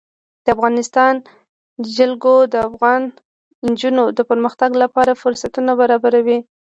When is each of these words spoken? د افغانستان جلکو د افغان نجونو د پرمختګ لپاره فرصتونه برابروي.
د 0.43 0.47
افغانستان 0.55 1.13
جلکو 1.95 2.33
د 2.53 2.55
افغان 2.69 3.01
نجونو 3.67 4.03
د 4.17 4.19
پرمختګ 4.29 4.71
لپاره 4.83 5.19
فرصتونه 5.21 5.71
برابروي. 5.81 6.39